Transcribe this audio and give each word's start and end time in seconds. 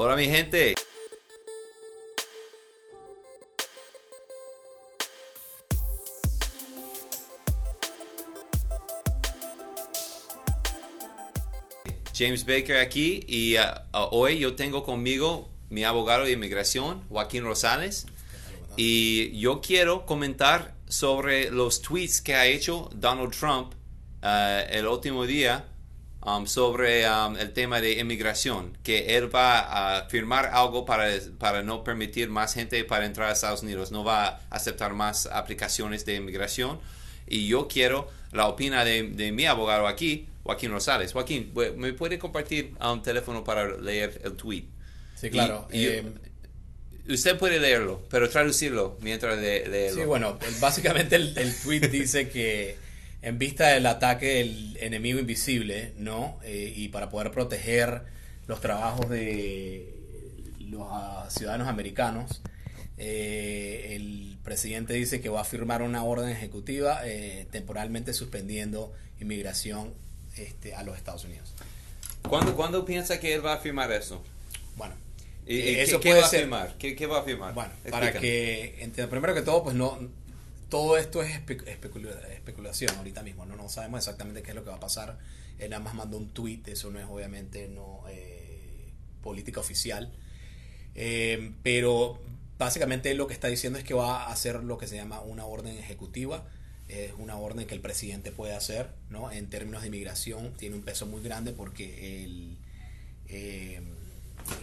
Hola 0.00 0.14
mi 0.14 0.26
gente. 0.26 0.74
James 12.14 12.46
Baker 12.46 12.76
aquí 12.76 13.24
y 13.26 13.56
uh, 13.56 13.62
uh, 13.92 14.06
hoy 14.12 14.38
yo 14.38 14.54
tengo 14.54 14.84
conmigo 14.84 15.48
mi 15.68 15.82
abogado 15.82 16.26
de 16.26 16.30
inmigración, 16.30 17.02
Joaquín 17.08 17.42
Rosales, 17.42 18.06
y 18.76 19.36
yo 19.36 19.60
quiero 19.60 20.06
comentar 20.06 20.76
sobre 20.86 21.50
los 21.50 21.82
tweets 21.82 22.20
que 22.20 22.36
ha 22.36 22.46
hecho 22.46 22.88
Donald 22.94 23.32
Trump 23.36 23.74
uh, 24.22 24.62
el 24.70 24.86
último 24.86 25.26
día 25.26 25.64
um, 26.36 26.46
sobre 26.46 27.08
um, 27.08 27.36
el 27.36 27.52
tema 27.52 27.80
de 27.80 27.92
inmigración, 28.00 28.76
que 28.82 29.16
él 29.16 29.34
va 29.34 29.98
a 29.98 30.08
firmar 30.08 30.46
algo 30.52 30.84
para, 30.84 31.08
para 31.38 31.62
no 31.62 31.82
permitir 31.84 32.28
más 32.28 32.54
gente 32.54 32.82
para 32.84 33.06
entrar 33.06 33.28
a 33.30 33.32
Estados 33.32 33.62
Unidos, 33.62 33.90
no 33.92 34.04
va 34.04 34.26
a 34.26 34.40
aceptar 34.50 34.94
más 34.94 35.26
aplicaciones 35.26 36.04
de 36.04 36.14
inmigración. 36.16 36.78
Y 37.26 37.46
yo 37.46 37.68
quiero 37.68 38.08
la 38.32 38.46
opinión 38.48 38.84
de, 38.84 39.02
de 39.10 39.32
mi 39.32 39.44
abogado 39.46 39.86
aquí, 39.86 40.26
Joaquín 40.44 40.70
Rosales. 40.70 41.12
Joaquín, 41.12 41.52
¿me 41.76 41.92
puede 41.92 42.18
compartir 42.18 42.72
un 42.80 43.02
teléfono 43.02 43.44
para 43.44 43.76
leer 43.76 44.20
el 44.24 44.32
tweet? 44.34 44.64
Sí, 45.14 45.30
claro. 45.30 45.68
Y- 45.72 45.78
y- 45.80 45.86
Eh, 45.86 46.04
usted 47.08 47.38
puede 47.38 47.58
leerlo, 47.58 48.02
pero 48.10 48.28
traducirlo 48.28 48.96
mientras 49.00 49.40
de, 49.40 49.66
leerlo. 49.66 50.00
sí, 50.00 50.06
bueno, 50.06 50.38
básicamente 50.60 51.16
el, 51.16 51.36
el 51.38 51.54
tweet 51.54 51.80
dice 51.88 52.28
que 52.28 52.76
en 53.22 53.38
vista 53.38 53.68
del 53.68 53.86
ataque 53.86 54.26
del 54.36 54.76
enemigo 54.80 55.18
invisible, 55.18 55.92
¿no? 55.96 56.38
Eh, 56.44 56.72
y 56.76 56.88
para 56.88 57.10
poder 57.10 57.30
proteger 57.32 58.02
los 58.46 58.60
trabajos 58.60 59.08
de 59.10 59.94
los 60.60 60.82
ah, 60.90 61.26
ciudadanos 61.30 61.68
americanos, 61.68 62.40
eh, 62.96 63.94
el 63.96 64.36
presidente 64.44 64.94
dice 64.94 65.20
que 65.20 65.28
va 65.28 65.42
a 65.42 65.44
firmar 65.44 65.82
una 65.82 66.02
orden 66.04 66.28
ejecutiva 66.30 67.00
eh, 67.04 67.46
temporalmente 67.50 68.12
suspendiendo 68.12 68.92
inmigración 69.20 69.92
este, 70.36 70.74
a 70.74 70.82
los 70.82 70.96
Estados 70.96 71.24
Unidos. 71.24 71.52
¿Cuándo, 72.28 72.54
cuándo 72.56 72.84
piensa 72.84 73.18
que 73.20 73.34
él 73.34 73.44
va 73.44 73.54
a 73.54 73.58
firmar 73.58 73.90
eso? 73.92 74.22
Bueno, 74.76 74.94
¿Y, 75.46 75.56
y 75.56 75.62
qué- 75.62 75.82
eso 75.82 76.00
qué, 76.00 76.10
puede 76.10 76.20
va 76.20 76.26
a 76.26 76.30
ser- 76.30 76.40
firmar? 76.40 76.74
¿Qué, 76.78 76.94
qué 76.96 77.06
va 77.06 77.20
a 77.20 77.24
firmar? 77.24 77.54
Bueno, 77.54 77.70
para 77.90 78.12
que 78.12 78.88
primero 79.10 79.34
que 79.34 79.42
todo, 79.42 79.64
pues 79.64 79.74
no, 79.76 79.98
todo 80.68 80.96
esto 80.98 81.22
es 81.22 81.30
espe- 81.34 81.66
especula- 81.66 82.28
especulación 82.32 82.94
ahorita 82.96 83.22
mismo, 83.22 83.46
¿no? 83.46 83.56
no 83.56 83.68
sabemos 83.68 83.98
exactamente 84.00 84.42
qué 84.42 84.50
es 84.50 84.54
lo 84.54 84.64
que 84.64 84.70
va 84.70 84.76
a 84.76 84.80
pasar. 84.80 85.18
Él 85.58 85.70
nada 85.70 85.82
más 85.82 85.94
mandó 85.94 86.16
un 86.18 86.28
tweet, 86.30 86.60
eso 86.66 86.90
no 86.90 86.98
es 87.00 87.06
obviamente 87.06 87.68
no 87.68 88.02
eh, 88.08 88.92
política 89.22 89.60
oficial, 89.60 90.12
Eh, 91.00 91.52
pero 91.62 92.18
básicamente 92.58 93.14
lo 93.14 93.26
que 93.28 93.34
está 93.34 93.46
diciendo 93.48 93.78
es 93.78 93.84
que 93.84 93.94
va 93.94 94.24
a 94.24 94.32
hacer 94.32 94.64
lo 94.64 94.78
que 94.78 94.86
se 94.88 94.96
llama 94.96 95.20
una 95.20 95.44
orden 95.44 95.76
ejecutiva. 95.78 96.44
Es 96.88 97.12
una 97.18 97.36
orden 97.36 97.66
que 97.66 97.74
el 97.74 97.80
presidente 97.80 98.32
puede 98.32 98.54
hacer, 98.54 98.88
¿no? 99.10 99.30
En 99.30 99.48
términos 99.48 99.82
de 99.82 99.88
inmigración 99.88 100.54
tiene 100.56 100.74
un 100.76 100.82
peso 100.82 101.06
muy 101.06 101.22
grande 101.22 101.52
porque 101.52 102.24
el, 102.24 102.56
eh, 103.28 103.80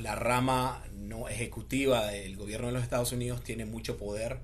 la 0.01 0.15
rama 0.15 0.83
no 0.93 1.29
ejecutiva 1.29 2.07
del 2.07 2.35
gobierno 2.35 2.67
de 2.67 2.73
los 2.73 2.83
Estados 2.83 3.11
Unidos 3.13 3.43
tiene 3.43 3.65
mucho 3.65 3.95
poder 3.97 4.39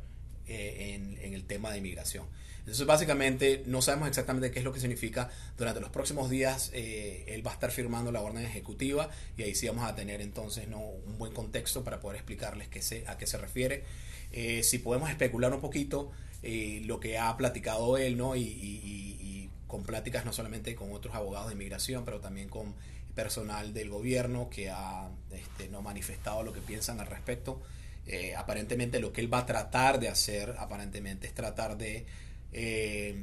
eh, 0.52 0.94
en, 0.96 1.18
en 1.22 1.34
el 1.34 1.44
tema 1.46 1.72
de 1.72 1.78
inmigración. 1.80 2.26
Entonces, 2.60 2.86
básicamente, 2.86 3.64
no 3.66 3.82
sabemos 3.82 4.08
exactamente 4.08 4.52
qué 4.52 4.60
es 4.60 4.66
lo 4.66 4.72
que 4.72 4.80
significa. 4.80 5.30
Durante 5.58 5.80
los 5.82 5.90
próximos 5.90 6.30
días, 6.30 6.70
eh, 6.74 7.24
él 7.28 7.46
va 7.46 7.52
a 7.52 7.54
estar 7.56 7.72
firmando 7.72 8.12
la 8.12 8.22
orden 8.22 8.46
ejecutiva 8.46 9.10
y 9.36 9.42
ahí 9.44 9.56
sí 9.56 9.68
vamos 9.68 9.84
a 9.90 9.96
tener 9.96 10.22
entonces 10.22 10.68
¿no? 10.68 10.80
un 10.80 11.18
buen 11.18 11.34
contexto 11.34 11.84
para 11.84 12.00
poder 12.00 12.18
explicarles 12.18 12.68
qué 12.68 12.82
se, 12.84 13.08
a 13.08 13.18
qué 13.18 13.26
se 13.26 13.38
refiere. 13.40 13.84
Eh, 14.32 14.62
si 14.64 14.78
podemos 14.78 15.10
especular 15.10 15.52
un 15.54 15.60
poquito 15.60 16.12
eh, 16.44 16.82
lo 16.86 17.00
que 17.00 17.18
ha 17.18 17.36
platicado 17.36 17.98
él, 17.98 18.16
¿no? 18.18 18.36
Y, 18.36 18.42
y- 18.44 19.18
y- 19.20 19.50
con 19.68 19.84
pláticas 19.84 20.26
no 20.26 20.34
solamente 20.34 20.76
con 20.76 20.92
otros 20.92 21.16
abogados 21.16 21.48
de 21.48 21.54
inmigración, 21.54 22.04
pero 22.04 22.20
también 22.20 22.50
con 22.50 22.76
personal 23.16 23.74
del 23.74 23.90
gobierno 23.90 24.50
que 24.50 24.70
ha 24.70 25.10
este, 25.32 25.70
no 25.70 25.82
manifestado 25.82 26.44
lo 26.44 26.52
que 26.54 26.60
piensan 26.60 27.00
al 27.00 27.08
respecto. 27.08 27.62
Eh, 28.08 28.34
aparentemente 28.36 29.00
lo 29.00 29.14
que 29.14 29.22
él 29.22 29.34
va 29.34 29.40
a 29.40 29.46
tratar 29.46 30.00
de 30.00 30.10
hacer, 30.10 30.56
aparentemente, 30.58 31.28
es 31.28 31.34
tratar 31.34 31.78
de 31.78 32.06
eh, 32.52 33.16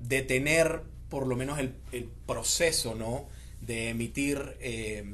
detener 0.00 0.82
por 1.08 1.26
lo 1.26 1.36
menos 1.36 1.58
el, 1.58 1.74
el 1.92 2.04
proceso, 2.26 2.94
¿no? 2.94 3.28
De 3.60 3.88
emitir 3.90 4.56
eh, 4.60 5.04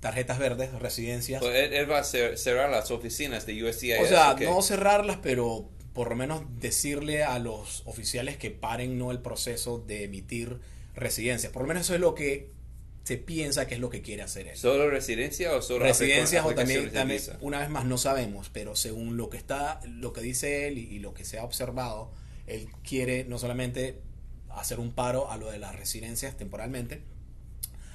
tarjetas 0.00 0.38
verdes, 0.38 0.72
residencias. 0.72 1.40
Pues 1.42 1.54
él, 1.56 1.72
él 1.74 1.90
va 1.90 1.98
a 1.98 2.02
cer- 2.04 2.36
cerrar 2.36 2.70
las 2.70 2.90
oficinas 2.90 3.46
de 3.46 3.62
USCIS. 3.64 3.98
O 4.00 4.06
sea, 4.06 4.34
no 4.40 4.62
cerrarlas, 4.62 5.18
pero 5.22 5.68
por 5.92 6.08
lo 6.08 6.16
menos 6.16 6.42
decirle 6.58 7.22
a 7.22 7.38
los 7.38 7.82
oficiales 7.86 8.36
que 8.38 8.50
paren 8.50 8.98
no 8.98 9.10
el 9.10 9.20
proceso 9.20 9.78
de 9.78 10.04
emitir 10.04 10.58
residencias. 10.94 11.52
Por 11.52 11.62
lo 11.62 11.68
menos 11.68 11.82
eso 11.84 11.94
es 11.94 12.00
lo 12.00 12.14
que 12.14 12.50
se 13.04 13.16
piensa 13.16 13.66
que 13.66 13.74
es 13.74 13.80
lo 13.80 13.90
que 13.90 14.00
quiere 14.02 14.22
hacer 14.22 14.48
él. 14.48 14.56
¿Solo 14.56 14.88
residencia 14.88 15.54
o 15.56 15.62
solo 15.62 15.84
Residencias 15.84 16.44
o 16.44 16.54
también, 16.54 16.90
una 17.40 17.60
vez 17.60 17.70
más 17.70 17.84
no 17.84 17.98
sabemos, 17.98 18.48
pero 18.52 18.76
según 18.76 19.16
lo 19.16 19.28
que 19.28 19.36
está, 19.36 19.80
lo 19.86 20.12
que 20.12 20.20
dice 20.20 20.68
él 20.68 20.78
y, 20.78 20.82
y 20.82 20.98
lo 20.98 21.12
que 21.14 21.24
se 21.24 21.38
ha 21.38 21.44
observado, 21.44 22.12
él 22.46 22.68
quiere 22.82 23.24
no 23.24 23.38
solamente 23.38 23.98
hacer 24.50 24.78
un 24.78 24.92
paro 24.92 25.30
a 25.30 25.36
lo 25.36 25.50
de 25.50 25.58
las 25.58 25.74
residencias 25.74 26.36
temporalmente, 26.36 27.02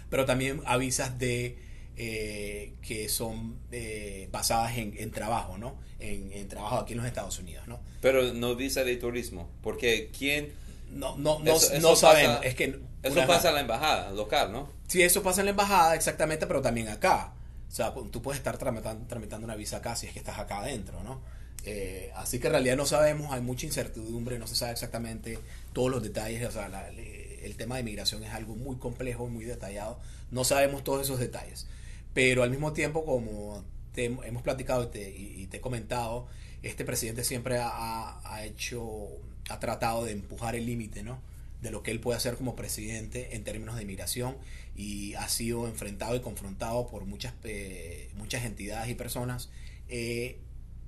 pero 0.10 0.26
también 0.26 0.62
a 0.66 0.78
visas 0.78 1.18
de 1.20 1.58
eh, 1.96 2.74
que 2.82 3.10
son 3.10 3.58
eh, 3.72 4.30
basadas 4.32 4.78
en, 4.78 4.94
en 4.98 5.12
trabajo, 5.12 5.58
¿no? 5.58 5.80
En, 6.00 6.32
en 6.32 6.48
trabajo 6.48 6.78
aquí 6.78 6.94
en 6.94 7.00
los 7.00 7.08
Estados 7.08 7.40
Unidos, 7.40 7.68
¿no? 7.68 7.80
Pero 8.02 8.34
no 8.34 8.56
visa 8.56 8.84
de 8.84 8.98
turismo. 8.98 9.50
Porque 9.64 10.12
¿quién? 10.16 10.52
No, 10.90 11.16
no, 11.18 11.40
no, 11.40 11.54
Eso- 11.56 11.74
eso 11.74 11.82
no 11.82 11.90
pasa- 11.90 12.12
sabemos. 12.14 12.40
es 12.44 12.56
que 12.56 12.80
Eso 13.04 13.28
pasa 13.28 13.50
en 13.50 13.56
la 13.56 13.62
embajada 13.62 14.12
local, 14.12 14.52
¿no? 14.52 14.70
Sí, 14.88 15.02
eso 15.02 15.22
pasa 15.24 15.42
en 15.42 15.46
la 15.46 15.52
embajada, 15.52 15.96
exactamente, 15.96 16.48
pero 16.48 16.62
también 16.62 16.88
acá. 16.90 17.34
O 17.70 17.72
sea, 17.72 17.94
tú 18.12 18.22
puedes 18.22 18.40
estar 18.40 18.58
tramitando, 18.58 19.06
tramitando 19.08 19.46
una 19.46 19.56
visa 19.56 19.78
acá 19.78 19.96
si 19.96 20.08
es 20.08 20.14
que 20.14 20.20
estás 20.20 20.40
acá 20.40 20.60
adentro, 20.60 21.04
¿no? 21.04 21.22
Eh, 21.66 22.12
así 22.16 22.40
que 22.40 22.48
en 22.48 22.54
realidad 22.54 22.78
no 22.78 22.86
sabemos, 22.86 23.32
hay 23.34 23.42
mucha 23.42 23.66
incertidumbre, 23.66 24.40
no 24.40 24.48
se 24.48 24.56
sabe 24.56 24.72
exactamente 24.72 25.38
todos 25.74 25.92
los 25.92 26.02
detalles. 26.02 26.48
O 26.48 26.52
sea, 26.52 26.70
la- 26.70 26.88
el 26.90 27.56
tema 27.58 27.76
de 27.76 27.82
inmigración 27.82 28.24
es 28.24 28.34
algo 28.34 28.56
muy 28.56 28.78
complejo, 28.78 29.28
muy 29.28 29.44
detallado. 29.46 30.00
No 30.32 30.44
sabemos 30.44 30.84
todos 30.84 31.02
esos 31.04 31.20
detalles. 31.20 31.68
Pero 32.14 32.44
al 32.44 32.50
mismo 32.50 32.72
tiempo, 32.74 33.06
como 33.06 33.64
te 33.94 34.10
hem- 34.10 34.26
hemos 34.26 34.44
platicado 34.44 34.84
y 34.84 34.88
te, 34.88 35.10
y 35.10 35.48
te 35.48 35.58
he 35.58 35.62
comentado, 35.62 36.28
este 36.64 36.86
presidente 36.86 37.24
siempre 37.24 37.58
ha- 37.62 38.44
hecho, 38.46 39.08
ha 39.50 39.60
tratado 39.60 40.06
de 40.06 40.12
empujar 40.12 40.56
el 40.56 40.66
límite, 40.66 41.04
¿no? 41.04 41.20
de 41.62 41.72
lo 41.72 41.82
que 41.82 41.90
él 41.90 42.00
puede 42.00 42.18
hacer 42.18 42.36
como 42.36 42.56
presidente 42.56 43.36
en 43.36 43.44
términos 43.44 43.76
de 43.76 43.82
inmigración 43.82 44.38
y 44.76 45.16
ha 45.16 45.28
sido 45.28 45.68
enfrentado 45.68 46.16
y 46.16 46.20
confrontado 46.20 46.86
por 46.88 47.06
muchas, 47.06 47.34
eh, 47.46 48.12
muchas 48.16 48.46
entidades 48.46 48.90
y 48.92 48.96
personas 48.96 49.50
eh, 49.90 50.38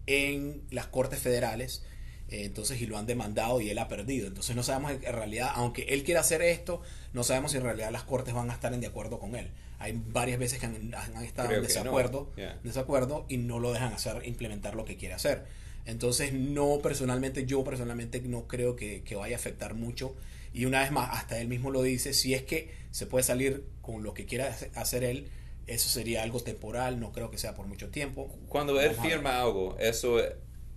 en 0.06 0.62
las 0.70 0.86
cortes 0.88 1.20
federales. 1.20 1.84
Eh, 2.30 2.46
entonces, 2.46 2.82
y 2.82 2.86
lo 2.86 2.98
han 2.98 3.06
demandado 3.06 3.60
y 3.62 3.70
él 3.70 3.78
ha 3.80 3.88
perdido. 3.88 4.28
Entonces, 4.28 4.56
no 4.56 4.64
sabemos 4.64 4.92
en 4.92 5.02
realidad, 5.14 5.52
aunque 5.56 5.84
él 5.90 6.04
quiera 6.04 6.22
hacer 6.22 6.42
esto, 6.42 6.82
no 7.14 7.24
sabemos 7.24 7.52
si 7.52 7.58
en 7.58 7.64
realidad 7.64 7.92
las 7.92 8.04
cortes 8.04 8.34
van 8.34 8.50
a 8.50 8.54
estar 8.54 8.74
en 8.74 8.82
de 8.82 8.88
acuerdo 8.88 9.20
con 9.20 9.36
él. 9.36 9.50
Hay 9.80 9.94
varias 10.08 10.38
veces 10.40 10.60
que 10.60 10.66
han, 10.66 10.94
han 10.94 11.24
estado 11.24 11.50
en 11.52 11.58
no. 11.58 11.62
desacuerdo, 11.64 12.32
Yeah. 12.36 12.60
desacuerdo 12.64 13.26
y 13.30 13.38
no 13.38 13.60
lo 13.60 13.72
dejan 13.72 13.94
hacer, 13.94 14.22
implementar 14.26 14.76
lo 14.76 14.86
que 14.86 14.98
quiere 14.98 15.14
hacer. 15.16 15.46
Entonces, 15.86 16.34
no 16.34 16.80
personalmente, 16.84 17.46
yo 17.46 17.64
personalmente 17.64 18.20
no 18.22 18.48
creo 18.48 18.76
que, 18.76 19.02
que 19.04 19.16
vaya 19.16 19.36
a 19.36 19.40
afectar 19.40 19.74
mucho. 19.74 20.16
Y 20.54 20.66
una 20.66 20.82
vez 20.82 20.92
más, 20.92 21.10
hasta 21.18 21.40
él 21.40 21.48
mismo 21.48 21.72
lo 21.72 21.82
dice, 21.82 22.14
si 22.14 22.34
es 22.34 22.44
que 22.44 22.72
se 22.92 23.06
puede 23.06 23.24
salir 23.24 23.64
con 23.82 24.04
lo 24.04 24.14
que 24.14 24.26
quiera 24.26 24.48
hace- 24.48 24.70
hacer 24.76 25.04
él, 25.04 25.28
eso 25.68 25.88
sería 25.90 26.24
algo 26.24 26.40
temporal, 26.42 27.00
no 27.00 27.12
creo 27.12 27.30
que 27.32 27.38
sea 27.38 27.56
por 27.56 27.68
mucho 27.68 27.90
tiempo. 27.90 28.36
Cuando 28.50 28.80
él 28.82 28.90
Vamos 28.96 29.06
firma 29.12 29.40
algo, 29.42 29.78
eso, 29.80 30.20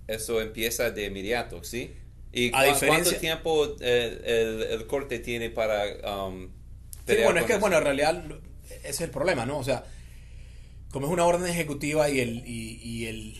eso 0.07 0.41
empieza 0.41 0.91
de 0.91 1.05
inmediato, 1.05 1.63
¿sí? 1.63 1.93
¿Y 2.31 2.51
A 2.53 2.73
cuánto 2.87 3.15
tiempo 3.15 3.75
eh, 3.79 4.21
el, 4.25 4.63
el 4.79 4.87
corte 4.87 5.19
tiene 5.19 5.49
para 5.49 6.25
um, 6.25 6.49
Sí, 7.07 7.15
bueno, 7.23 7.39
es 7.41 7.45
que 7.45 7.57
bueno, 7.57 7.77
en 7.77 7.83
realidad 7.83 8.23
ese 8.69 8.89
es 8.89 9.01
el 9.01 9.09
problema, 9.11 9.45
¿no? 9.45 9.59
O 9.59 9.63
sea, 9.63 9.83
como 10.91 11.07
es 11.07 11.13
una 11.13 11.25
orden 11.25 11.47
ejecutiva 11.49 12.09
y 12.09 12.19
el 12.19 12.47
y, 12.47 12.79
y 12.81 13.05
el 13.07 13.37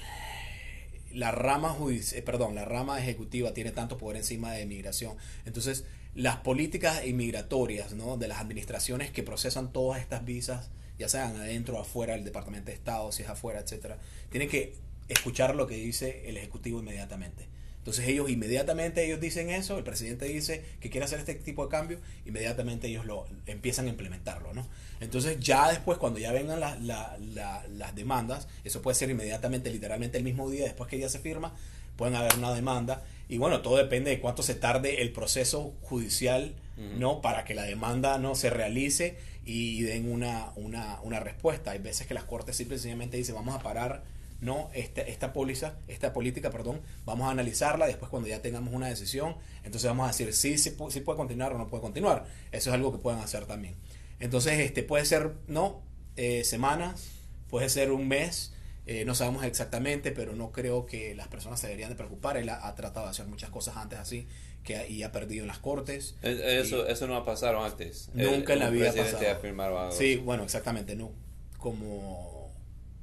la 1.12 1.32
rama 1.32 1.76
judici- 1.76 2.18
eh, 2.18 2.22
perdón, 2.22 2.56
la 2.56 2.66
rama 2.66 3.00
ejecutiva 3.00 3.54
tiene 3.54 3.72
tanto 3.72 3.98
poder 3.98 4.18
encima 4.18 4.52
de 4.52 4.64
inmigración, 4.64 5.16
entonces 5.46 5.86
las 6.16 6.38
políticas 6.38 7.06
inmigratorias, 7.06 7.94
¿no? 7.94 8.18
De 8.18 8.28
las 8.28 8.40
administraciones 8.40 9.12
que 9.12 9.24
procesan 9.24 9.72
todas 9.72 10.02
estas 10.02 10.26
visas, 10.26 10.70
ya 11.00 11.10
sean 11.10 11.36
adentro 11.36 11.78
o 11.78 11.82
afuera 11.82 12.14
del 12.14 12.24
Departamento 12.24 12.68
de 12.68 12.74
Estado, 12.74 13.12
si 13.12 13.24
es 13.24 13.30
afuera, 13.30 13.60
etcétera, 13.60 13.98
tienen 14.30 14.50
que 14.50 14.76
escuchar 15.08 15.56
lo 15.56 15.68
que 15.68 15.76
dice 15.76 16.24
el 16.26 16.38
ejecutivo 16.38 16.80
inmediatamente. 16.80 17.48
Entonces 17.84 18.08
ellos 18.08 18.30
inmediatamente 18.30 19.06
ellos 19.06 19.20
dicen 19.20 19.50
eso, 19.50 19.78
el 19.78 19.84
presidente 19.84 20.24
dice 20.24 20.64
que 20.80 20.90
quiere 20.90 21.04
hacer 21.04 21.20
este 21.20 21.36
tipo 21.36 21.66
de 21.66 21.70
cambio, 21.70 22.00
inmediatamente 22.26 22.88
ellos 22.88 23.06
lo 23.06 23.26
empiezan 23.46 23.88
a 23.88 23.90
implementarlo, 23.90 24.54
¿no? 24.54 24.66
Entonces 25.02 25.38
ya 25.42 25.70
después 25.70 25.98
cuando 25.98 26.18
ya 26.18 26.32
vengan 26.32 26.62
las 26.62 27.96
demandas, 27.96 28.48
eso 28.64 28.82
puede 28.82 28.96
ser 28.96 29.10
inmediatamente, 29.10 29.70
literalmente 29.70 30.18
el 30.18 30.24
mismo 30.24 30.50
día 30.50 30.64
después 30.64 30.90
que 30.90 30.98
ya 30.98 31.10
se 31.10 31.20
firma, 31.20 31.54
pueden 31.98 32.16
haber 32.16 32.38
una 32.38 32.54
demanda 32.54 33.04
y 33.28 33.38
bueno, 33.38 33.62
todo 33.62 33.76
depende 33.76 34.12
de 34.12 34.22
cuánto 34.22 34.44
se 34.44 34.56
tarde 34.56 35.02
el 35.02 35.12
proceso 35.12 35.74
judicial, 35.82 36.56
¿no? 36.98 37.22
Para 37.22 37.44
que 37.44 37.54
la 37.54 37.64
demanda 37.64 38.18
no 38.18 38.36
se 38.36 38.50
realice 38.50 39.18
y 39.46 39.82
den 39.82 40.10
una, 40.10 40.52
una, 40.56 41.02
una 41.02 41.20
respuesta. 41.20 41.72
Hay 41.72 41.80
veces 41.80 42.08
que 42.08 42.14
las 42.14 42.24
cortes 42.24 42.56
simplemente 42.56 43.18
dicen 43.18 43.36
vamos 43.36 43.56
a 43.56 43.60
parar 43.60 44.04
no 44.44 44.70
esta, 44.74 45.02
esta 45.02 45.34
póliza, 45.34 45.76
esta 45.88 46.14
política, 46.14 46.52
perdón, 46.52 46.82
vamos 47.06 47.28
a 47.28 47.32
analizarla, 47.32 47.88
después 47.88 48.10
cuando 48.10 48.30
ya 48.30 48.42
tengamos 48.42 48.74
una 48.74 48.88
decisión, 48.88 49.36
entonces 49.64 49.90
vamos 49.90 50.06
a 50.06 50.08
decir 50.08 50.34
si 50.34 50.58
sí, 50.58 50.76
sí, 50.90 51.00
puede 51.02 51.18
continuar 51.18 51.54
o 51.54 51.58
no 51.58 51.68
puede 51.68 51.82
continuar. 51.82 52.26
Eso 52.52 52.70
es 52.70 52.74
algo 52.74 52.92
que 52.92 53.00
pueden 53.00 53.20
hacer 53.20 53.46
también. 53.46 53.76
Entonces, 54.20 54.60
este 54.60 54.84
puede 54.84 55.06
ser, 55.06 55.34
no, 55.48 55.82
eh, 56.16 56.44
semanas, 56.44 57.10
puede 57.50 57.70
ser 57.70 57.92
un 57.92 58.08
mes, 58.08 58.54
eh, 58.86 59.06
no 59.06 59.16
sabemos 59.16 59.44
exactamente, 59.46 60.12
pero 60.12 60.34
no 60.34 60.52
creo 60.52 60.86
que 60.86 61.16
las 61.16 61.28
personas 61.28 61.60
se 61.60 61.68
deberían 61.68 61.90
de 61.90 61.96
preocupar. 61.96 62.38
Él 62.38 62.50
ha, 62.50 62.76
tratado 62.76 63.06
de 63.06 63.12
hacer 63.12 63.28
muchas 63.28 63.50
cosas 63.50 63.78
antes 63.78 64.00
así, 64.00 64.28
que 64.64 64.90
y 64.90 65.04
ha 65.04 65.12
perdido 65.12 65.44
en 65.44 65.48
las 65.48 65.60
cortes. 65.60 66.16
Eso, 66.22 66.88
eso 66.88 67.08
no 67.08 67.16
ha 67.16 67.26
pasado 67.26 67.64
antes. 67.64 68.10
Nunca 68.14 68.54
en 68.54 68.60
la 68.60 68.70
vida 68.70 68.92
ha 68.92 68.94
pasado. 68.94 69.92
Sí, 69.92 70.18
bueno, 70.18 70.44
exactamente, 70.44 70.96
no. 70.96 71.12
Como 71.58 72.43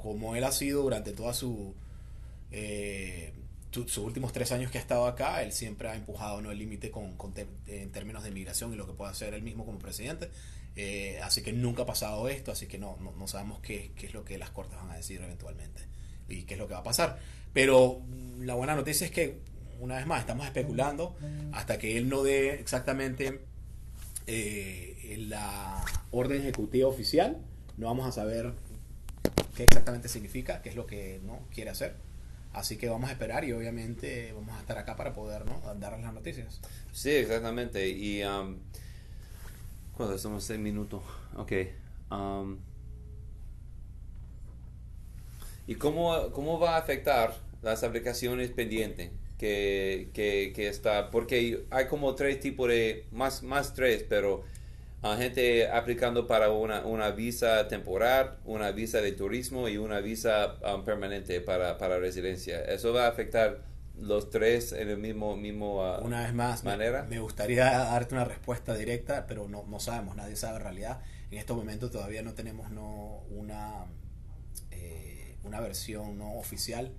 como 0.03 0.37
él 0.37 0.45
ha 0.45 0.53
sido 0.53 0.83
durante 0.83 1.13
toda 1.13 1.35
su, 1.35 1.75
eh, 2.51 3.33
sus 3.71 3.99
últimos 3.99 4.33
tres 4.33 4.53
años 4.53 4.71
que 4.71 4.79
ha 4.79 4.81
estado 4.81 5.07
acá, 5.07 5.43
él 5.43 5.53
siempre 5.53 5.89
ha 5.89 5.95
empujado 5.95 6.41
¿no? 6.41 6.51
el 6.51 6.59
límite 6.59 6.91
con, 6.91 7.17
en 7.67 7.91
términos 7.93 8.25
de 8.25 8.31
migración 8.31 8.73
y 8.73 8.77
lo 8.77 8.87
que 8.87 8.93
puede 8.93 9.11
hacer 9.11 9.35
él 9.35 9.43
mismo 9.43 9.65
como 9.65 9.79
presidente. 9.79 10.31
Eh, 10.77 11.19
así 11.23 11.43
que 11.43 11.53
nunca 11.53 11.83
ha 11.83 11.87
pasado 11.87 12.29
esto, 12.29 12.53
así 12.53 12.67
que 12.67 12.79
no, 12.79 12.97
no, 12.97 13.29
sabemos 13.29 13.61
qué, 13.61 13.93
qué, 13.97 14.07
es 14.07 14.15
lo 14.15 14.25
que 14.25 14.39
las 14.39 14.51
cortes 14.51 14.79
van 14.79 14.91
a 14.91 14.97
decir 14.97 15.21
eventualmente 15.21 15.83
y 16.29 16.45
qué 16.45 16.55
es 16.55 16.61
lo 16.61 16.67
que 16.67 16.75
va 16.75 16.81
a 16.81 16.85
pasar. 16.85 17.19
Pero 17.53 18.01
la 18.39 18.55
buena 18.55 18.75
noticia 18.75 19.05
es 19.05 19.11
que, 19.11 19.41
una 19.81 19.97
vez 19.97 20.07
más, 20.07 20.21
estamos 20.21 20.47
especulando 20.47 21.17
hasta 21.53 21.79
que 21.79 21.97
él 21.97 22.09
no 22.09 22.23
dé 22.23 22.55
exactamente 22.55 23.41
eh, 24.27 25.17
la 25.29 25.85
orden 26.13 26.41
ejecutiva 26.41 26.89
oficial, 26.89 27.39
no 27.77 27.87
vamos 27.87 28.07
a 28.07 28.13
saber 28.13 28.53
qué 29.55 29.65
exactamente 29.65 30.09
significa, 30.09 30.63
qué 30.63 30.71
es 30.71 30.77
lo 30.77 30.87
que 30.87 31.21
no 31.25 31.41
quiere 31.53 31.71
hacer. 31.71 31.95
Así 32.53 32.77
que 32.77 32.89
vamos 32.89 33.11
a 33.11 33.13
esperar 33.13 33.45
y 33.45 33.53
obviamente 33.53 34.33
vamos 34.33 34.57
a 34.57 34.61
estar 34.61 34.77
acá 34.77 34.97
para 34.97 35.13
poder 35.13 35.47
¿no? 35.47 35.61
darles 35.77 36.03
las 36.03 36.13
noticias. 36.13 36.61
Sí, 36.93 37.11
exactamente. 37.11 37.89
Y 37.89 38.25
um, 38.25 38.57
cuando 39.97 40.17
estamos 40.17 40.43
seis 40.43 40.59
minutos, 40.59 41.03
ok. 41.37 41.53
Um, 42.11 42.59
¿Y 45.67 45.77
cómo, 45.77 46.33
cómo 46.33 46.59
va 46.59 46.75
a 46.75 46.79
afectar 46.79 47.37
las 47.63 47.85
aplicaciones 47.85 48.51
pendientes? 48.51 49.11
Que, 49.39 50.11
que, 50.13 50.53
que, 50.55 50.69
está, 50.69 51.11
porque 51.11 51.65
hay 51.71 51.87
como 51.87 52.15
tres 52.15 52.41
tipos 52.41 52.69
de, 52.69 53.07
más, 53.11 53.43
más 53.43 53.73
tres, 53.73 54.05
pero 54.07 54.45
a 55.03 55.17
gente 55.17 55.69
aplicando 55.71 56.27
para 56.27 56.51
una, 56.51 56.85
una, 56.85 57.11
visa 57.11 57.69
temporal, 57.69 58.39
una 58.45 58.71
visa 58.71 59.01
de 59.01 59.13
turismo 59.13 59.69
y 59.69 59.79
una 59.79 60.01
visa 60.01 60.57
um, 60.75 60.85
permanente 60.85 61.41
para, 61.41 61.79
para, 61.79 61.99
residencia. 61.99 62.63
¿Eso 62.65 62.93
va 62.93 63.07
a 63.07 63.09
afectar 63.09 63.63
los 63.97 64.29
tres 64.29 64.73
en 64.73 64.91
el 64.91 64.99
mismo, 64.99 65.37
mismo 65.37 65.81
uh, 65.81 66.05
una 66.05 66.23
vez 66.23 66.35
más, 66.35 66.65
manera? 66.65 67.05
Me, 67.05 67.19
gustaría 67.19 67.65
darte 67.65 68.15
una 68.15 68.25
respuesta 68.25 68.75
directa, 68.75 69.27
pero 69.27 69.49
no, 69.49 69.65
no 69.67 69.81
sabemos, 69.81 70.17
nadie 70.17 70.37
sabe 70.37 70.59
en 70.59 70.63
realidad. 70.63 71.01
En 71.31 71.39
estos 71.39 71.57
momentos 71.57 71.91
todavía 71.91 72.23
no 72.23 72.35
tenemos 72.35 72.71
no, 72.71 73.23
una, 73.31 73.87
eh, 74.71 75.37
una 75.45 75.61
versión 75.61 76.19
no 76.19 76.35
oficial 76.35 76.93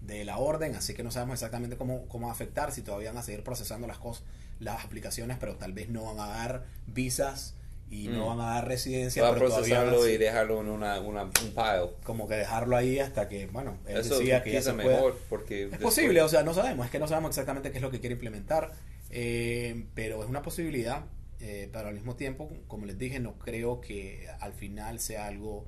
de 0.00 0.24
la 0.24 0.38
orden, 0.38 0.76
así 0.76 0.94
que 0.94 1.02
no 1.02 1.10
sabemos 1.10 1.34
exactamente 1.34 1.76
cómo, 1.76 2.06
cómo 2.06 2.26
va 2.26 2.32
a 2.32 2.34
afectar, 2.34 2.70
si 2.70 2.82
todavía 2.82 3.10
van 3.10 3.18
a 3.18 3.22
seguir 3.22 3.42
procesando 3.42 3.88
las 3.88 3.98
cosas 3.98 4.22
las 4.60 4.84
aplicaciones, 4.84 5.38
pero 5.40 5.56
tal 5.56 5.72
vez 5.72 5.88
no 5.88 6.04
van 6.04 6.20
a 6.20 6.26
dar 6.28 6.64
visas 6.86 7.54
y 7.90 8.06
no 8.06 8.24
mm. 8.24 8.28
van 8.28 8.40
a 8.40 8.54
dar 8.54 8.68
residencia. 8.68 9.22
Va 9.22 9.30
a 9.30 9.34
procesarlo 9.34 10.08
y 10.08 10.16
dejarlo 10.16 10.60
en 10.60 10.68
una, 10.68 11.00
una, 11.00 11.24
un 11.24 11.30
pile. 11.32 11.90
Como 12.04 12.28
que 12.28 12.36
dejarlo 12.36 12.76
ahí 12.76 13.00
hasta 13.00 13.28
que, 13.28 13.46
bueno, 13.46 13.78
él 13.86 14.08
decía 14.08 14.42
que 14.44 14.52
ya 14.52 14.62
se 14.62 14.72
mejor 14.72 15.18
porque 15.28 15.64
Es 15.64 15.78
posible, 15.78 16.22
o 16.22 16.28
sea, 16.28 16.44
no 16.44 16.54
sabemos, 16.54 16.86
es 16.86 16.92
que 16.92 17.00
no 17.00 17.08
sabemos 17.08 17.30
exactamente 17.30 17.72
qué 17.72 17.78
es 17.78 17.82
lo 17.82 17.90
que 17.90 17.98
quiere 17.98 18.14
implementar, 18.14 18.72
eh, 19.10 19.86
pero 19.94 20.22
es 20.22 20.28
una 20.28 20.42
posibilidad, 20.42 21.04
eh, 21.40 21.68
pero 21.72 21.88
al 21.88 21.94
mismo 21.94 22.14
tiempo, 22.14 22.48
como 22.68 22.86
les 22.86 22.96
dije, 22.96 23.18
no 23.18 23.38
creo 23.38 23.80
que 23.80 24.28
al 24.38 24.52
final 24.52 25.00
sea 25.00 25.26
algo 25.26 25.66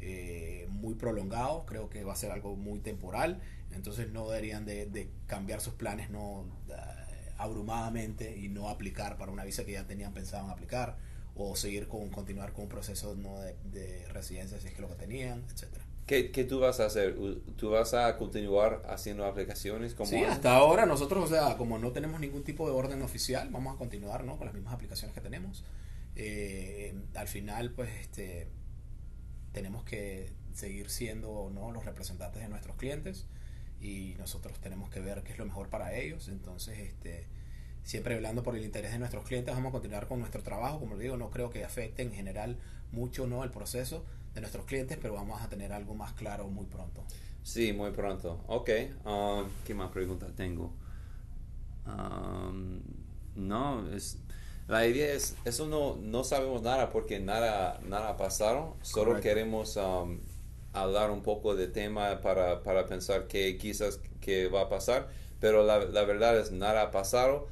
eh, 0.00 0.68
muy 0.70 0.94
prolongado, 0.94 1.66
creo 1.66 1.90
que 1.90 2.04
va 2.04 2.12
a 2.12 2.16
ser 2.16 2.30
algo 2.30 2.54
muy 2.54 2.78
temporal, 2.78 3.40
entonces 3.74 4.12
no 4.12 4.28
deberían 4.28 4.64
de, 4.64 4.86
de 4.86 5.08
cambiar 5.26 5.60
sus 5.60 5.74
planes, 5.74 6.08
no 6.08 6.44
abrumadamente 7.38 8.36
y 8.36 8.48
no 8.48 8.68
aplicar 8.68 9.16
para 9.16 9.32
una 9.32 9.44
visa 9.44 9.64
que 9.64 9.72
ya 9.72 9.86
tenían 9.86 10.12
pensado 10.12 10.44
en 10.44 10.50
aplicar 10.50 10.96
o 11.36 11.56
seguir 11.56 11.88
con 11.88 12.10
continuar 12.10 12.52
con 12.52 12.64
un 12.64 12.68
proceso 12.68 13.14
no 13.16 13.40
de, 13.40 14.06
residencia 14.12 14.58
si 14.60 14.68
es 14.68 14.74
que 14.74 14.82
lo 14.82 14.88
que 14.88 14.94
tenían, 14.94 15.44
etcétera. 15.52 15.84
¿Qué, 16.06 16.30
¿Qué, 16.30 16.44
tú 16.44 16.60
vas 16.60 16.80
a 16.80 16.86
hacer? 16.86 17.16
¿Tú 17.56 17.70
vas 17.70 17.94
a 17.94 18.16
continuar 18.18 18.82
haciendo 18.88 19.24
aplicaciones? 19.24 19.94
Como 19.94 20.10
sí, 20.10 20.16
hasta 20.16 20.54
ahora 20.54 20.84
nosotros, 20.84 21.24
o 21.24 21.34
sea, 21.34 21.56
como 21.56 21.78
no 21.78 21.92
tenemos 21.92 22.20
ningún 22.20 22.44
tipo 22.44 22.68
de 22.68 22.74
orden 22.74 23.00
oficial, 23.02 23.48
vamos 23.50 23.74
a 23.74 23.78
continuar 23.78 24.24
¿no? 24.24 24.36
con 24.36 24.46
las 24.46 24.54
mismas 24.54 24.74
aplicaciones 24.74 25.14
que 25.14 25.22
tenemos. 25.22 25.64
Eh, 26.14 26.94
al 27.14 27.26
final, 27.26 27.70
pues, 27.70 27.88
este, 28.02 28.48
tenemos 29.52 29.82
que 29.84 30.30
seguir 30.52 30.90
siendo 30.90 31.50
¿no? 31.52 31.72
los 31.72 31.86
representantes 31.86 32.42
de 32.42 32.48
nuestros 32.48 32.76
clientes 32.76 33.26
y 33.84 34.14
nosotros 34.18 34.58
tenemos 34.60 34.88
que 34.88 35.00
ver 35.00 35.22
qué 35.22 35.32
es 35.32 35.38
lo 35.38 35.44
mejor 35.44 35.68
para 35.68 35.94
ellos. 35.94 36.28
Entonces, 36.28 36.78
este, 36.78 37.26
siempre 37.82 38.14
hablando 38.14 38.42
por 38.42 38.56
el 38.56 38.64
interés 38.64 38.92
de 38.92 38.98
nuestros 38.98 39.24
clientes, 39.24 39.54
vamos 39.54 39.68
a 39.68 39.72
continuar 39.72 40.08
con 40.08 40.20
nuestro 40.20 40.42
trabajo. 40.42 40.80
Como 40.80 40.94
les 40.94 41.02
digo, 41.02 41.18
no 41.18 41.28
creo 41.28 41.50
que 41.50 41.64
afecte 41.64 42.02
en 42.02 42.10
general 42.10 42.56
mucho 42.92 43.26
no 43.26 43.44
el 43.44 43.50
proceso 43.50 44.02
de 44.34 44.40
nuestros 44.40 44.64
clientes, 44.64 44.98
pero 45.00 45.12
vamos 45.12 45.42
a 45.42 45.50
tener 45.50 45.70
algo 45.74 45.94
más 45.94 46.14
claro 46.14 46.48
muy 46.48 46.64
pronto. 46.64 47.04
Sí, 47.42 47.74
muy 47.74 47.90
pronto. 47.90 48.42
Ok. 48.46 48.70
Um, 49.04 49.50
¿Qué 49.66 49.74
más 49.74 49.90
preguntas 49.90 50.34
tengo? 50.34 50.72
Um, 51.86 52.80
no, 53.36 53.86
es, 53.94 54.18
la 54.66 54.86
idea 54.86 55.12
es, 55.12 55.36
eso 55.44 55.66
no, 55.66 55.96
no 55.96 56.24
sabemos 56.24 56.62
nada 56.62 56.88
porque 56.88 57.20
nada, 57.20 57.80
nada 57.86 58.16
pasaron. 58.16 58.72
Solo 58.80 59.20
queremos 59.20 59.76
um, 59.76 60.20
hablar 60.74 61.10
un 61.10 61.22
poco 61.22 61.54
de 61.54 61.68
tema 61.68 62.20
para, 62.20 62.62
para 62.62 62.86
pensar 62.86 63.26
que 63.26 63.56
quizás 63.56 64.00
que 64.20 64.48
va 64.48 64.62
a 64.62 64.68
pasar, 64.68 65.08
pero 65.40 65.64
la, 65.64 65.78
la 65.78 66.04
verdad 66.04 66.38
es 66.38 66.50
nada 66.50 66.82
ha 66.82 66.90
pasado 66.90 67.48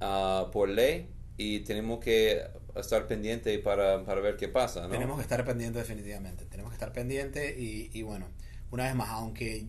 uh, 0.00 0.50
por 0.50 0.68
ley 0.68 1.08
y 1.36 1.60
tenemos 1.60 2.00
que 2.00 2.42
estar 2.76 3.06
pendiente 3.06 3.58
para, 3.58 4.04
para, 4.04 4.20
ver 4.20 4.36
qué 4.36 4.48
pasa. 4.48 4.82
¿no? 4.82 4.90
Tenemos 4.90 5.16
que 5.16 5.22
estar 5.22 5.44
pendiente 5.44 5.78
definitivamente, 5.78 6.44
tenemos 6.46 6.70
que 6.70 6.76
estar 6.76 6.92
pendiente 6.92 7.58
y, 7.58 7.90
y 7.92 8.02
bueno, 8.02 8.26
una 8.70 8.84
vez 8.84 8.94
más, 8.94 9.08
aunque 9.10 9.66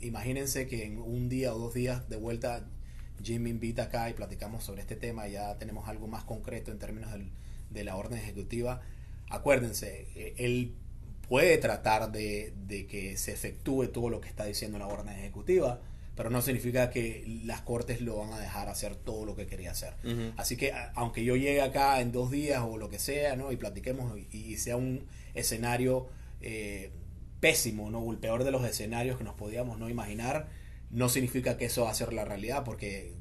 imagínense 0.00 0.66
que 0.66 0.84
en 0.84 0.98
un 0.98 1.28
día 1.28 1.54
o 1.54 1.58
dos 1.58 1.74
días 1.74 2.08
de 2.08 2.16
vuelta 2.16 2.66
Jim 3.22 3.42
me 3.42 3.50
invita 3.50 3.84
acá 3.84 4.10
y 4.10 4.14
platicamos 4.14 4.64
sobre 4.64 4.82
este 4.82 4.96
tema, 4.96 5.28
ya 5.28 5.56
tenemos 5.58 5.88
algo 5.88 6.06
más 6.06 6.24
concreto 6.24 6.70
en 6.70 6.78
términos 6.78 7.12
del, 7.12 7.30
de 7.70 7.84
la 7.84 7.96
orden 7.96 8.18
ejecutiva. 8.18 8.82
Acuérdense, 9.30 10.08
eh, 10.14 10.34
el 10.38 10.74
puede 11.28 11.58
tratar 11.58 12.12
de, 12.12 12.54
que 12.88 13.16
se 13.16 13.32
efectúe 13.32 13.88
todo 13.88 14.10
lo 14.10 14.20
que 14.20 14.28
está 14.28 14.44
diciendo 14.44 14.78
la 14.78 14.86
orden 14.86 15.08
ejecutiva, 15.14 15.80
pero 16.14 16.30
no 16.30 16.40
significa 16.40 16.90
que 16.90 17.24
las 17.44 17.60
cortes 17.60 18.00
lo 18.00 18.16
van 18.16 18.32
a 18.32 18.38
dejar 18.38 18.68
hacer 18.68 18.96
todo 18.96 19.26
lo 19.26 19.36
que 19.36 19.46
quería 19.46 19.72
hacer. 19.72 19.94
Así 20.36 20.56
que 20.56 20.72
aunque 20.94 21.24
yo 21.24 21.36
llegue 21.36 21.60
acá 21.60 22.00
en 22.00 22.12
dos 22.12 22.30
días 22.30 22.62
o 22.62 22.78
lo 22.78 22.88
que 22.88 22.98
sea, 22.98 23.36
¿no? 23.36 23.52
Y 23.52 23.56
platiquemos 23.56 24.18
y, 24.32 24.56
sea 24.56 24.76
un 24.76 25.06
escenario 25.34 26.08
eh, 26.40 26.90
pésimo, 27.40 27.90
¿no? 27.90 27.98
O 27.98 28.12
el 28.12 28.18
peor 28.18 28.44
de 28.44 28.50
los 28.50 28.64
escenarios 28.64 29.18
que 29.18 29.24
nos 29.24 29.34
podíamos 29.34 29.78
no 29.78 29.90
imaginar, 29.90 30.48
no 30.90 31.08
significa 31.08 31.58
que 31.58 31.66
eso 31.66 31.84
va 31.84 31.90
a 31.90 31.94
ser 31.94 32.12
la 32.12 32.24
realidad, 32.24 32.64
porque 32.64 33.12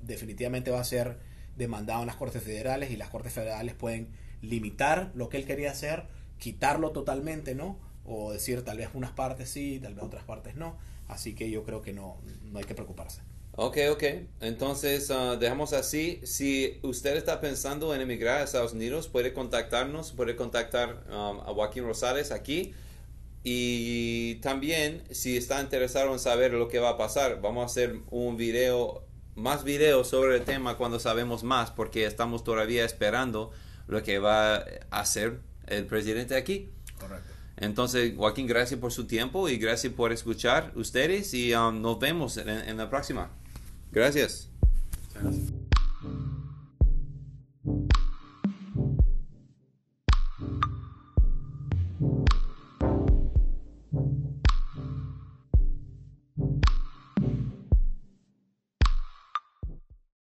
definitivamente 0.00 0.70
va 0.70 0.80
a 0.80 0.84
ser 0.84 1.18
demandado 1.56 2.00
en 2.00 2.06
las 2.06 2.16
cortes 2.16 2.42
federales 2.42 2.90
y 2.90 2.96
las 2.96 3.10
cortes 3.10 3.32
federales 3.32 3.74
pueden 3.74 4.08
limitar 4.40 5.12
lo 5.14 5.28
que 5.28 5.36
él 5.36 5.44
quería 5.44 5.70
hacer 5.70 6.06
quitarlo 6.42 6.90
totalmente, 6.90 7.54
¿no? 7.54 7.78
O 8.04 8.32
decir 8.32 8.64
tal 8.64 8.76
vez 8.76 8.88
unas 8.94 9.12
partes 9.12 9.48
sí, 9.48 9.78
tal 9.80 9.94
vez 9.94 10.02
otras 10.02 10.24
partes 10.24 10.56
no. 10.56 10.76
Así 11.06 11.36
que 11.36 11.48
yo 11.48 11.62
creo 11.62 11.82
que 11.82 11.92
no, 11.92 12.16
no 12.42 12.58
hay 12.58 12.64
que 12.64 12.74
preocuparse. 12.74 13.20
Ok, 13.52 13.78
ok. 13.92 14.02
Entonces, 14.40 15.08
uh, 15.10 15.36
dejamos 15.38 15.72
así. 15.72 16.20
Si 16.24 16.80
usted 16.82 17.16
está 17.16 17.40
pensando 17.40 17.94
en 17.94 18.00
emigrar 18.00 18.40
a 18.40 18.42
Estados 18.42 18.72
Unidos, 18.72 19.06
puede 19.06 19.32
contactarnos, 19.32 20.10
puede 20.10 20.34
contactar 20.34 21.04
um, 21.10 21.38
a 21.40 21.52
Joaquín 21.54 21.84
Rosales 21.84 22.32
aquí. 22.32 22.74
y 23.44 24.36
también, 24.36 25.04
si 25.10 25.36
está 25.36 25.60
interesado 25.60 26.12
en 26.12 26.18
saber 26.18 26.54
lo 26.54 26.66
que 26.66 26.80
va 26.80 26.90
a 26.90 26.96
pasar, 26.96 27.40
vamos 27.40 27.62
a 27.62 27.66
hacer 27.66 28.00
un 28.10 28.36
video, 28.36 29.04
más 29.36 29.62
videos 29.62 30.08
sobre 30.08 30.36
el 30.38 30.44
tema 30.44 30.76
cuando 30.76 30.98
sabemos 30.98 31.44
más, 31.44 31.70
porque 31.70 32.04
estamos 32.04 32.42
todavía 32.42 32.84
esperando 32.84 33.52
lo 33.86 34.02
que 34.02 34.18
va 34.18 34.56
a 34.56 34.64
hacer 34.90 35.40
el 35.66 35.86
presidente 35.86 36.36
aquí. 36.36 36.70
Correcto. 36.98 37.32
Entonces, 37.56 38.14
Joaquín, 38.16 38.46
gracias 38.46 38.80
por 38.80 38.92
su 38.92 39.06
tiempo 39.06 39.48
y 39.48 39.56
gracias 39.56 39.92
por 39.92 40.12
escuchar 40.12 40.72
ustedes 40.74 41.32
y 41.34 41.54
um, 41.54 41.80
nos 41.80 41.98
vemos 41.98 42.36
en, 42.36 42.48
en 42.48 42.76
la 42.76 42.90
próxima. 42.90 43.30
Gracias. 43.92 44.48